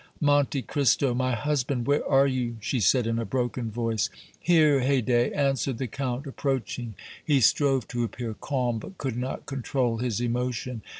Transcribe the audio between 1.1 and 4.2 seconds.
my husband, where are you?" she said, in a broken voice.